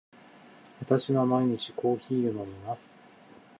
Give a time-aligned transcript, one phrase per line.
[0.79, 2.95] 私は毎日コーヒーを飲みます。